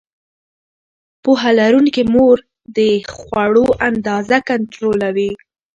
پوهه 1.23 1.51
لرونکې 1.59 2.03
مور 2.13 2.37
د 2.77 2.79
خوړو 3.13 3.65
اندازه 3.89 4.37
کنټرولوي. 4.49 5.31